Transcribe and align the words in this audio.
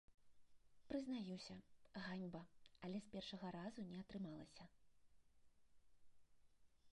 Прызнаюся, 0.91 1.57
ганьба, 2.05 2.41
але 2.87 2.97
з 3.03 3.11
першага 3.17 3.47
разу 3.57 3.81
не 3.91 3.97
атрымалася. 4.05 4.69